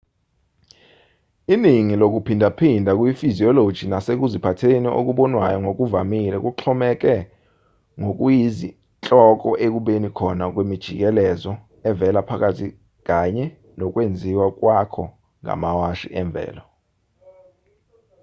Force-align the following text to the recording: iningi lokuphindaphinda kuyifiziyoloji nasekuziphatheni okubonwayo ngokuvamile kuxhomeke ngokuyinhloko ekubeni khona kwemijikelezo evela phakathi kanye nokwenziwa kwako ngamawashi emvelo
iningi 1.53 1.95
lokuphindaphinda 2.01 2.91
kuyifiziyoloji 2.97 3.83
nasekuziphatheni 3.87 4.89
okubonwayo 4.99 5.57
ngokuvamile 5.63 6.37
kuxhomeke 6.45 7.15
ngokuyinhloko 7.99 9.49
ekubeni 9.65 10.09
khona 10.17 10.45
kwemijikelezo 10.53 11.53
evela 11.89 12.19
phakathi 12.29 12.67
kanye 13.07 13.45
nokwenziwa 13.77 14.45
kwako 14.57 15.03
ngamawashi 15.43 16.07
emvelo 16.21 16.63